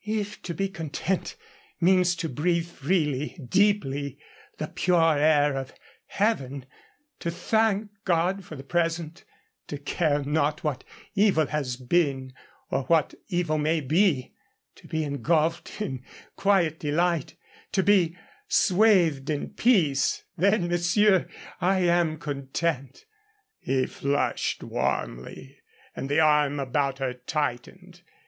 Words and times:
"If 0.03 0.41
to 0.41 0.55
be 0.55 0.67
content 0.67 1.35
means 1.79 2.15
to 2.15 2.27
breathe 2.27 2.65
freely, 2.67 3.37
deeply, 3.47 4.17
the 4.57 4.67
pure 4.69 5.15
air 5.19 5.55
of 5.55 5.73
heaven, 6.07 6.65
to 7.19 7.29
thank 7.29 7.91
God 8.03 8.43
for 8.43 8.55
the 8.55 8.63
present, 8.63 9.23
to 9.67 9.77
care 9.77 10.23
not 10.23 10.63
what 10.63 10.83
evil 11.13 11.45
has 11.45 11.77
been 11.77 12.33
or 12.71 12.85
what 12.85 13.13
evil 13.27 13.59
may 13.59 13.79
be, 13.79 14.33
to 14.77 14.87
be 14.87 15.03
engulfed 15.03 15.79
in 15.79 16.03
quiet 16.35 16.79
delight, 16.79 17.35
to 17.71 17.83
be 17.83 18.17
swathed 18.47 19.29
in 19.29 19.51
peace, 19.51 20.23
then, 20.35 20.67
monsieur, 20.67 21.29
I 21.59 21.81
am 21.81 22.17
content." 22.17 23.05
He 23.59 23.85
flushed 23.85 24.63
warmly, 24.63 25.59
and 25.95 26.09
the 26.09 26.19
arm 26.21 26.59
about 26.59 26.97
her 26.97 27.13
tightened. 27.13 28.01